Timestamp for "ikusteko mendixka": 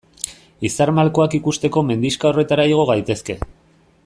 1.41-2.31